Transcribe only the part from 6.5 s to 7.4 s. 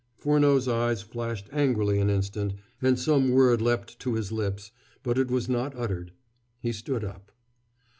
He stood up.